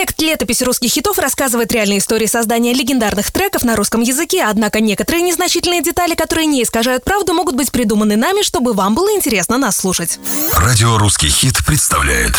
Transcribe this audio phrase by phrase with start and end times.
[0.00, 5.22] Проект «Летопись русских хитов» рассказывает реальные истории создания легендарных треков на русском языке, однако некоторые
[5.22, 9.76] незначительные детали, которые не искажают правду, могут быть придуманы нами, чтобы вам было интересно нас
[9.76, 10.18] слушать.
[10.56, 12.32] Радио «Русский хит» представляет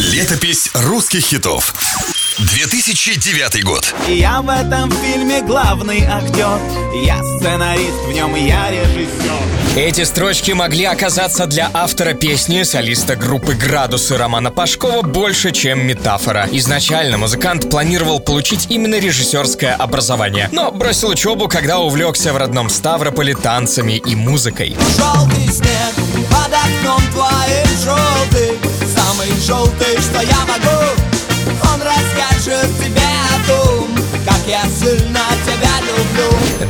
[0.00, 1.72] Летопись русских хитов
[2.38, 3.94] 2009 год.
[4.08, 6.58] Я в этом фильме главный актер.
[7.04, 9.23] Я сценарист, в нем я режиссер
[9.76, 16.48] Эти строчки могли оказаться для автора песни, солиста группы «Градусы» Романа Пашкова больше, чем метафора.
[16.52, 23.34] Изначально музыкант планировал получить именно режиссерское образование, но бросил учебу, когда увлекся в родном Ставрополе
[23.34, 24.76] танцами и музыкой.
[24.96, 25.94] Желтый снег
[26.30, 28.58] под окном твоим желтый
[28.94, 30.84] Самый желтый, что я могу
[31.72, 33.88] Он расскажет тебе о том
[34.24, 35.13] Как я сильно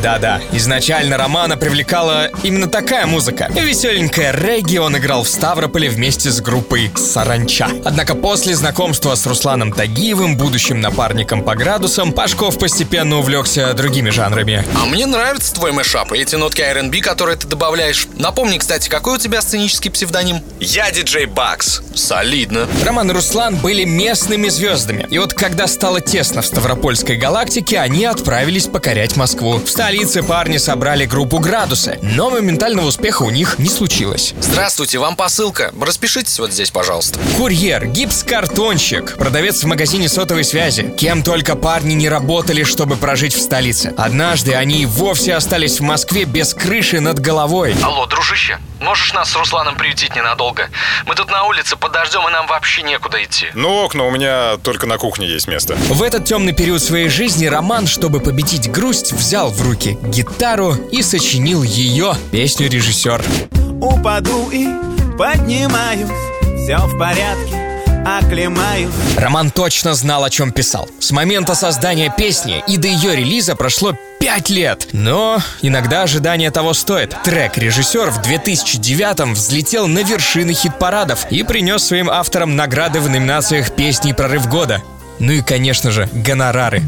[0.02, 3.48] Да-да, изначально Романа привлекала именно такая музыка.
[3.50, 7.68] Веселенькая регги он играл в Ставрополе вместе с группой «Саранча».
[7.84, 14.64] Однако после знакомства с Русланом Тагиевым, будущим напарником по градусам, Пашков постепенно увлекся другими жанрами.
[14.80, 18.06] А мне нравится твой мэшап и эти нотки R&B, которые ты добавляешь.
[18.16, 20.42] Напомни, кстати, какой у тебя сценический псевдоним?
[20.60, 21.82] Я диджей Бакс.
[21.94, 22.66] Солидно.
[22.84, 25.06] Роман и Руслан были местными звездами.
[25.10, 29.58] И вот когда стало тесно в Ставропольской галактике, они отправились покорять Москву.
[29.58, 34.32] В столице парни собрали группу «Градусы», но моментального успеха у них не случилось.
[34.40, 35.74] Здравствуйте, вам посылка.
[35.78, 37.20] Распишитесь вот здесь, пожалуйста.
[37.36, 40.94] Курьер, гипс-картонщик, продавец в магазине сотовой связи.
[40.96, 43.92] Кем только парни не работали, чтобы прожить в столице.
[43.98, 47.76] Однажды они и вовсе остались в Москве без крыши над головой.
[47.82, 50.70] Алло, дружище, можешь нас с Русланом приютить ненадолго?
[51.04, 53.48] Мы тут на улице под дождем, и нам вообще некуда идти.
[53.52, 55.74] Ну, окна у меня только на кухне есть место.
[55.90, 61.02] В этот темный период своей жизни Роман, чтобы победить грусть, взял в руки гитару и
[61.02, 63.22] сочинил ее песню режиссер.
[63.80, 64.66] Упаду и
[65.18, 66.08] поднимаюсь
[66.62, 70.88] Все в порядке, оклемаюсь Роман точно знал, о чем писал.
[70.98, 74.88] С момента создания песни и до ее релиза прошло пять лет.
[74.92, 77.14] Но иногда ожидание того стоит.
[77.24, 83.74] Трек «Режиссер» в 2009-м взлетел на вершины хит-парадов и принес своим авторам награды в номинациях
[83.74, 84.82] «Песни прорыв года».
[85.18, 86.82] Ну и, конечно же, гонорары.